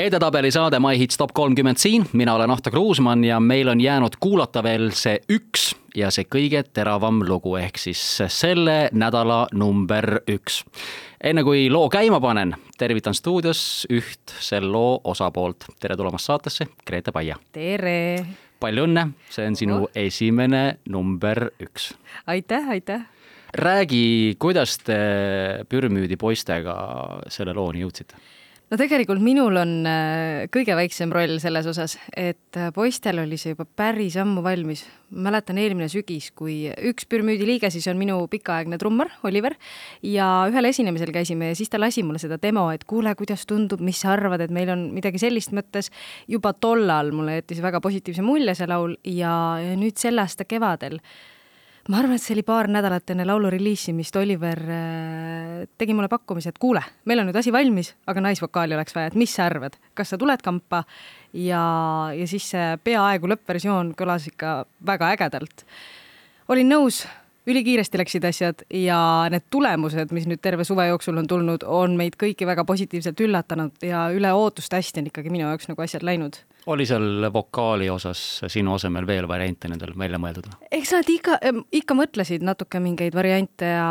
[0.00, 4.16] edetabeli saade My Hits Top kolmkümmend siin, mina olen Ahto Kruusmann ja meil on jäänud
[4.20, 8.00] kuulata veel see üks ja see kõige teravam lugu, ehk siis
[8.32, 10.62] selle nädala number üks.
[11.20, 15.68] enne kui loo käima panen, tervitan stuudios üht selle loo osapoolt.
[15.80, 17.36] tere tulemast saatesse, Grete Paia.
[17.52, 18.26] tere!
[18.60, 21.92] palju õnne, see on sinu esimene number üks.
[22.26, 23.04] aitäh, aitäh!
[23.52, 25.00] räägi, kuidas te
[25.68, 26.76] Pürmüüdi poistega
[27.28, 28.39] selle looni jõudsite
[28.70, 33.54] no tegelikult minul on äh, kõige väiksem roll selles osas, et äh, poistel oli see
[33.54, 34.84] juba päris ammu valmis.
[35.10, 39.56] mäletan eelmine sügis, kui üks Pürmüüdi liige siis on minu pikaaegne trummar, Oliver,
[40.06, 43.82] ja ühel esinemisel käisime ja siis ta lasi mulle seda demo, et kuule, kuidas tundub,
[43.82, 45.90] mis sa arvad, et meil on midagi sellist mõttes.
[46.28, 49.34] juba tollal mulle jättis väga positiivse mulje see laul ja,
[49.74, 51.00] nüüd selle aasta kevadel
[51.88, 56.52] ma arvan, et see oli paar nädalat enne laulu reliisimist, Oliver äh, tegi mulle pakkumise,
[56.52, 59.78] et kuule, meil on nüüd asi valmis, aga naisvokaali oleks vaja, et mis sa arvad,
[59.96, 60.84] kas sa tuled kampa?
[61.32, 61.62] ja,
[62.16, 65.64] ja siis see peaaegu lõppversioon kõlas ikka väga ägedalt.
[66.50, 67.04] olin nõus,
[67.50, 69.00] ülikiiresti läksid asjad ja
[69.32, 73.86] need tulemused, mis nüüd terve suve jooksul on tulnud, on meid kõiki väga positiivselt üllatanud
[73.86, 78.42] ja üle ootuste hästi on ikkagi minu jaoks nagu asjad läinud oli seal vokaali osas
[78.52, 80.48] sinu asemel veel variante nendel välja mõeldud?
[80.70, 81.38] eks nad ikka,
[81.72, 83.90] ikka mõtlesid natuke mingeid variante ja,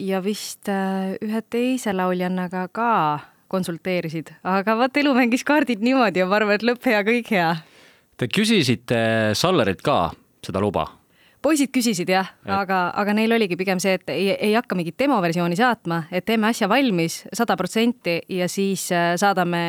[0.00, 2.92] ja vist äh, ühe teise lauljannaga ka
[3.52, 7.50] konsulteerisid, aga vaat elu mängis kaardid niimoodi ja ma arvan, et lõpp hea, kõik hea.
[8.16, 8.98] Te küsisite
[9.38, 10.10] Sallerilt ka
[10.44, 10.88] seda luba?
[11.46, 15.58] Poisid küsisid jah, aga, aga neil oligi pigem see, et ei, ei hakka mingit demoversiooni
[15.58, 19.62] saatma, et teeme asja valmis sada protsenti ja siis äh, saadame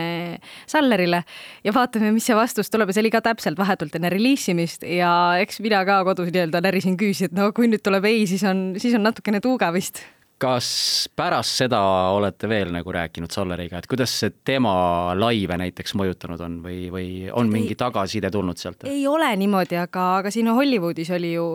[0.69, 1.21] Sallerile
[1.65, 2.89] ja vaatame, mis see vastus tuleb.
[2.89, 5.11] Ja see oli ka täpselt vahetult enne reliisimist ja
[5.41, 8.69] eks mina ka kodus nii-öelda närisin küüsi, et no kui nüüd tuleb ei, siis on,
[8.81, 10.01] siis on natukene tuuga vist
[10.41, 10.69] kas
[11.17, 11.79] pärast seda
[12.13, 17.09] olete veel nagu rääkinud Salleriga, et kuidas see tema laive näiteks mõjutanud on või, või
[17.33, 18.85] on mingi ei, tagasiside tulnud sealt?
[18.89, 21.47] ei ole niimoodi, aga, aga siin Hollywoodis oli ju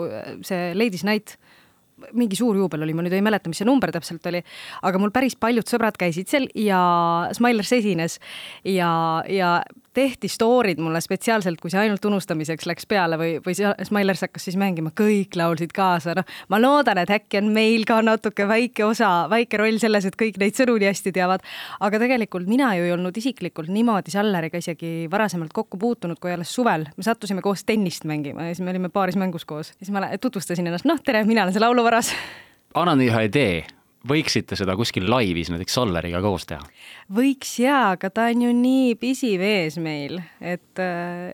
[0.46, 1.36] see Ladies Night
[2.18, 4.42] mingi suur juubel oli, ma nüüd ei mäleta, mis see number täpselt oli,
[4.82, 6.80] aga mul päris paljud sõbrad käisid seal ja
[7.36, 8.18] Smilers esines
[8.66, 8.90] ja,
[9.30, 9.60] ja
[9.94, 14.56] tehti story'd mulle spetsiaalselt, kui see ainult unustamiseks läks peale või, või Smilers hakkas siis
[14.60, 19.10] mängima, kõik laulsid kaasa, noh, ma loodan, et äkki on meil ka natuke väike osa,
[19.32, 21.44] väike roll selles, et kõik neid sõnu nii hästi teavad.
[21.80, 26.54] aga tegelikult mina ju ei olnud isiklikult niimoodi Salleriga isegi varasemalt kokku puutunud, kui alles
[26.54, 29.74] suvel me sattusime koos tennist mängima ja siis me olime paaris mängus koos.
[29.78, 32.14] siis ma tutvustasin ennast, noh, tere, mina olen see lauluvaras.
[32.74, 36.62] annan ühe idee võiksite seda kuskil laivis näiteks Salleriga koos teha?
[37.12, 40.82] võiks jaa, aga ta on ju nii pisivees meil, et,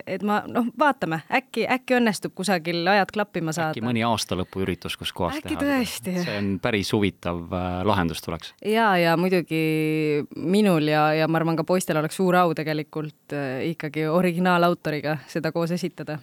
[0.06, 3.76] et ma noh, vaatame, äkki, äkki õnnestub kusagil ajad klappima saada.
[3.76, 5.82] äkki mõni aastalõpuüritus, kus kohas äkki teha.
[5.88, 8.54] see on päris huvitav äh, lahendus tuleks.
[8.64, 13.68] ja, ja muidugi minul ja, ja ma arvan, ka poistel oleks suur au tegelikult äh,
[13.74, 16.18] ikkagi originaalautoriga seda koos esitada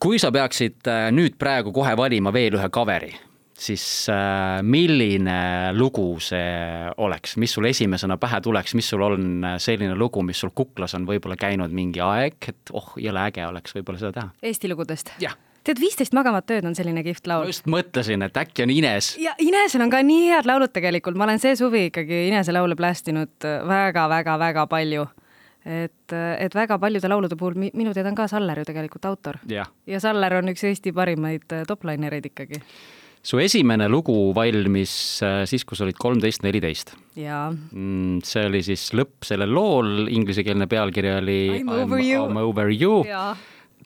[0.00, 3.12] kui sa peaksid äh, nüüd praegu kohe valima veel ühe coveri,
[3.60, 9.58] siis äh, milline lugu see oleks, mis sul esimesena pähe tuleks, mis sul on äh,
[9.60, 13.76] selline lugu, mis sul kuklas on võib-olla käinud mingi aeg, et oh, jõle äge oleks
[13.76, 14.34] võib-olla seda teha?
[14.50, 15.14] Eesti lugudest?
[15.22, 17.44] jah tead, Viisteist magamat ööd on selline kihvt laul.
[17.44, 19.12] ma just mõtlesin, et äkki on Ines.
[19.20, 22.76] ja Inesel on ka nii head laulud tegelikult, ma olen see suvi ikkagi Inese laule
[22.78, 25.04] plästinud väga-väga-väga palju.
[25.68, 29.36] et, et väga paljude laulude puhul minu teada on ka Saller ju tegelikult autor.
[29.44, 32.62] ja Saller on üks Eesti parimaid toplainereid ikkagi
[33.22, 34.92] su esimene lugu valmis
[35.26, 36.94] äh, siis, kui sa olid kolmteist, neliteist.
[37.20, 37.50] jaa.
[37.52, 42.26] Mm, see oli siis lõpp sellel lool, inglisekeelne pealkiri oli I m over you.
[42.26, 43.02] I m over you.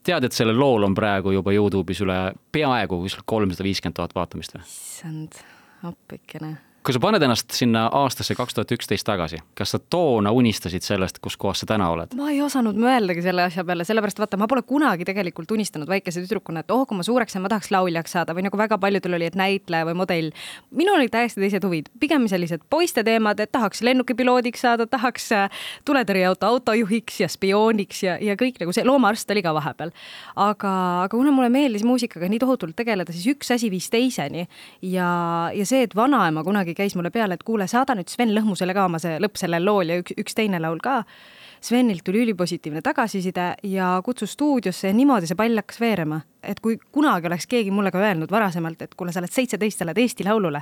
[0.04, 2.18] tead, et sellel lool on praegu juba Youtube'is üle
[2.52, 4.62] peaaegu kuskil kolmsada viiskümmend tuhat vaatamist või?
[4.68, 5.42] issand,
[5.88, 10.84] appikene kui sa paned ennast sinna aastasse kaks tuhat üksteist tagasi, kas sa toona unistasid
[10.84, 12.12] sellest, kus kohas sa täna oled?
[12.18, 16.20] ma ei osanud mõeldagi selle asja peale, sellepärast vaata, ma pole kunagi tegelikult unistanud väikese
[16.20, 19.16] tüdrukuna, et oh, kui ma suureks saan, ma tahaks lauljaks saada või nagu väga paljudel
[19.16, 20.28] oli, et näitleja või modell.
[20.76, 25.64] minul olid täiesti teised huvid, pigem sellised poiste teemad, et tahaks lennukipiloodiks saada, tahaks äh,
[25.88, 29.94] tuletõrjeauto autojuhiks ja spiooniks ja, ja kõik nagu see, loomaarst oli ka vahepeal.
[30.36, 30.74] aga,
[31.06, 34.44] aga kuna mulle meeldis muusikaga nii tohutult tegeleda, siis üks asi viis teiseni
[34.82, 35.08] ja,
[35.56, 38.74] ja see, et vanaema kunagi kunagi käis mulle peale, et kuule, saada nüüd Sven Lõhmusele
[38.74, 41.04] ka oma see lõpp sellel lool ja üks, üks teine laul ka.
[41.64, 46.20] Svenilt tuli ülipositiivne tagasiside ja kutsus stuudiosse ja niimoodi see pall hakkas veerema.
[46.42, 49.86] et kui kunagi oleks keegi mulle ka öelnud varasemalt, et kuule, sa oled seitseteist, sa
[49.86, 50.60] lähed Eesti Laulule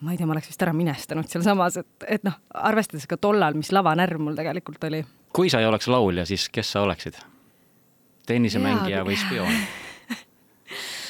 [0.00, 3.56] ma ei tea, ma oleks vist ära minestanud sealsamas, et, et noh, arvestades ka tollal,
[3.58, 5.02] mis lavanärv mul tegelikult oli.
[5.34, 7.18] kui sa ei oleks laulja, siis kes sa oleksid?
[8.26, 9.62] tennisemängija või spioon?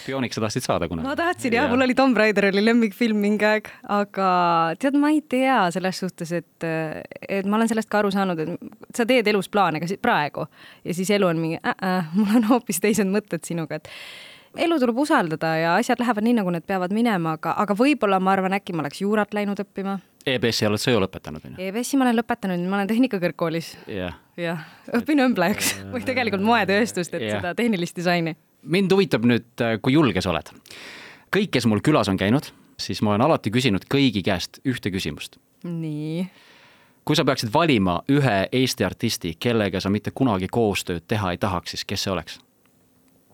[0.09, 1.09] Spiooniks sa tahtsid saada kunagi?
[1.09, 3.69] ma tahtsin jah ja., mul oli Tomb Raider oli lemmikfilm mingi aeg,
[3.99, 4.31] aga
[4.81, 6.69] tead, ma ei tea selles suhtes, et,
[7.29, 10.49] et ma olen sellest ka aru saanud, et sa teed elus plaane ka praegu
[10.85, 13.93] ja siis elu on mingi äh, äh, mul on hoopis teised mõtted sinuga, et
[14.57, 18.33] elu tuleb usaldada ja asjad lähevad nii, nagu need peavad minema, aga, aga võib-olla ma
[18.35, 19.99] arvan, äkki ma oleks juurat läinud õppima.
[20.29, 21.69] EBS-i oled sa ju lõpetanud, on ju?
[21.69, 23.71] EBS-i ma olen lõpetanud, ma olen tehnikakõrgkoolis.
[23.93, 24.17] jah.
[24.41, 24.65] jah,
[24.99, 27.41] õpin õmblejaks või tegelikult moetööstust, et yeah.
[27.41, 28.37] seda tehnilist disaini.
[28.63, 29.49] Mind huvitab nüüd,
[29.83, 30.53] kui julge sa oled.
[31.35, 32.51] kõik, kes mul külas on käinud,
[32.81, 35.39] siis ma olen alati küsinud kõigi käest ühte küsimust.
[35.65, 36.29] nii
[37.09, 41.73] kui sa peaksid valima ühe Eesti artisti, kellega sa mitte kunagi koostööd teha ei tahaks,
[41.73, 42.35] siis kes see oleks?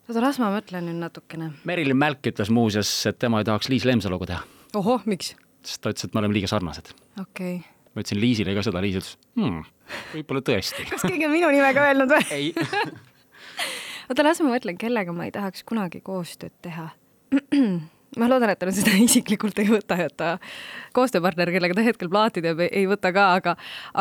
[0.04, 1.50] oota, las ma mõtlen nüüd natukene.
[1.66, 4.42] Merilin Mälk ütles muuseas, et tema ei tahaks Liis Lemsaluga teha.
[4.78, 5.32] ohoh, miks?
[5.64, 6.92] sest ta ütles, et me oleme liiga sarnased.
[7.18, 7.88] okei okay.
[7.94, 9.66] ma ütlesin Liisile ka seda, Liis ütles hmm,,
[10.12, 10.86] võib-olla tõesti.
[10.92, 12.30] kas keegi on minu nime ka öelnud või?
[12.30, 12.54] ei
[14.08, 16.90] oota, las ma mõtlen, kellega ma ei tahaks kunagi koostööd teha.
[18.14, 20.36] Ma loodan, et ta nüüd seda isiklikult ei võta, et ta
[20.94, 23.54] koostööpartner, kellega ta hetkel plaati teeb, ei võta ka, aga,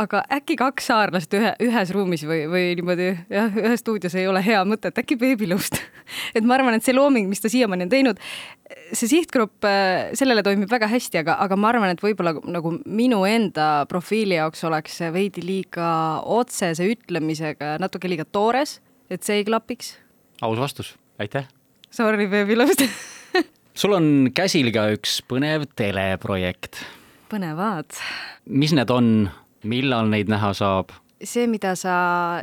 [0.04, 4.44] aga äkki kaks saarlast ühe, ühes ruumis või, või niimoodi jah, ühes stuudios ei ole
[4.46, 5.80] hea mõte, et äkki Beebilust
[6.38, 8.22] et ma arvan, et see looming, mis ta siiamaani on teinud,
[8.94, 9.66] see sihtgrupp,
[10.20, 14.62] sellele toimib väga hästi, aga, aga ma arvan, et võib-olla nagu minu enda profiili jaoks
[14.70, 15.90] oleks veidi liiga
[16.38, 18.78] otsese ütlemisega, natuke liiga toores,
[19.10, 19.96] et see ei klapiks.
[20.42, 21.48] aus vastus, aitäh.
[21.94, 22.86] Sorry, Beebilust
[23.80, 26.84] sul on käsil ka üks põnev teleprojekt.
[27.32, 27.90] põnevad.
[28.46, 29.30] mis need on,
[29.64, 30.94] millal neid näha saab?
[31.24, 31.96] see, mida sa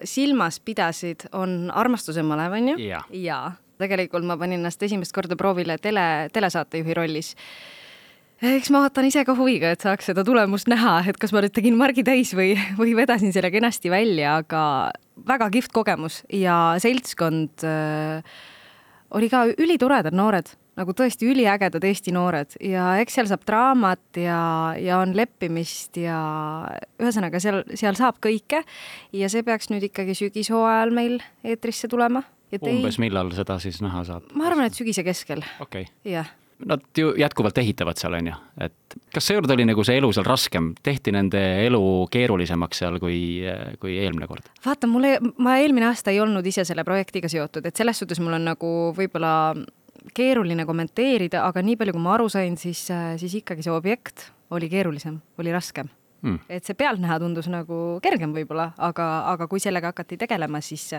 [0.05, 2.79] silmas pidasid, on Armastuse malev, on ju?
[2.91, 3.43] jaa ja.
[3.81, 7.35] tegelikult ma panin ennast esimest korda proovile tele, telesaatejuhi rollis
[8.41, 11.55] eks ma vaatan ise ka huviga, et saaks seda tulemust näha, et kas ma nüüd
[11.57, 14.63] tegin margi täis või, või vedasin selle kenasti välja, aga
[15.29, 18.25] väga kihvt kogemus ja seltskond äh,
[19.17, 24.41] oli ka ülitoredad noored nagu tõesti üliägedad Eesti noored ja eks seal saab draamat ja,
[24.81, 26.19] ja on leppimist ja
[27.01, 28.63] ühesõnaga seal, seal saab kõike
[29.17, 32.23] ja see peaks nüüd ikkagi sügishooajal meil eetrisse tulema.
[32.57, 33.05] umbes ei...
[33.05, 34.31] millal seda siis näha saab?
[34.33, 35.45] ma arvan, et sügise keskel.
[35.61, 36.15] okei okay..
[36.17, 36.31] jah
[36.67, 38.35] Nad ju jätkuvalt ehitavad seal, on ju,
[38.67, 41.81] et kas seekord oli nagu see elu seal raskem, tehti nende elu
[42.13, 43.21] keerulisemaks seal kui,
[43.81, 44.51] kui eelmine kord?
[44.67, 48.37] vaata, mulle, ma eelmine aasta ei olnud ise selle projektiga seotud, et selles suhtes mul
[48.37, 49.33] on nagu võib-olla
[50.17, 52.83] keeruline kommenteerida, aga nii palju, kui ma aru sain, siis,
[53.21, 55.89] siis ikkagi see objekt oli keerulisem, oli raskem.
[56.21, 56.37] Mm..
[56.53, 60.91] et see pealtnäha tundus nagu kergem võib-olla, aga, aga kui sellega hakati tegelema, siis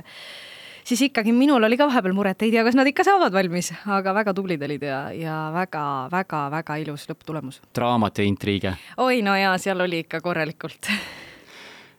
[0.83, 3.71] siis ikkagi minul oli ka vahepeal mure, et ei tea, kas nad ikka saavad valmis,
[3.85, 7.61] aga väga tublid olid ja, ja väga-väga-väga ilus lõpptulemus.
[7.75, 8.75] draamat ja intriige.
[8.97, 10.91] oi, no jaa, seal oli ikka korralikult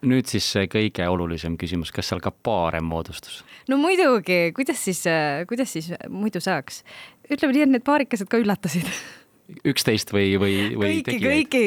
[0.03, 3.43] nüüd siis see kõige olulisem küsimus, kas seal ka paarem moodustus?
[3.71, 5.05] no muidugi, kuidas siis,
[5.49, 6.83] kuidas siis muidu saaks?
[7.31, 8.89] ütleme nii, et need paarikesed ka üllatasid
[9.69, 11.65] üksteist või, või, või kõiki, kõiki,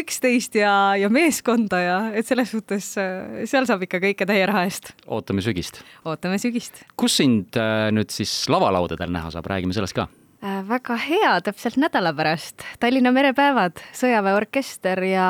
[0.00, 4.94] üksteist ja, ja meeskonda ja et selles suhtes seal saab ikka kõike täie raha eest.
[5.06, 5.82] ootame sügist.
[6.04, 6.84] ootame sügist.
[6.96, 10.08] kus sind äh, nüüd siis lavalaudadel näha saab, räägime sellest ka
[10.40, 15.26] Äh, väga hea, täpselt nädala pärast Tallinna merepäevad, sõjaväeorkester ja,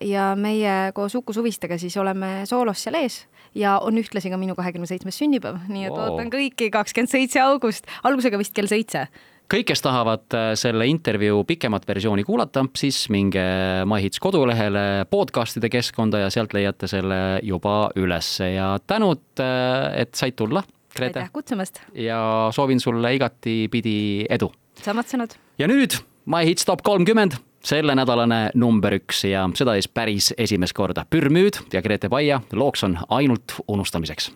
[0.00, 3.18] ja meie koos Uku Suvistega siis oleme soolos seal ees
[3.52, 6.14] ja on ühtlasi ka minu kahekümne seitsmes sünnipäev, nii et wow.
[6.14, 9.04] ootan kõiki kakskümmend seitse august, algusega vist kell seitse
[9.52, 13.44] kõik, kes tahavad äh, selle intervjuu pikemat versiooni kuulata, siis minge
[13.88, 20.36] MyHits kodulehele podcast'ide keskkonda ja sealt leiate selle juba ülesse ja tänud, äh, et said
[20.38, 20.64] tulla
[20.96, 21.20] Grete.
[21.20, 21.82] aitäh kutsumast!
[21.94, 22.20] ja
[22.54, 23.98] soovin sulle igatipidi
[24.30, 24.50] edu!
[24.82, 25.36] samad sõnad!
[25.60, 31.06] ja nüüd My Hits Top kolmkümmend, sellenädalane number üks ja seda siis päris esimest korda.
[31.06, 34.32] Pürmüüd ja Grete Paia looks on ainult unustamiseks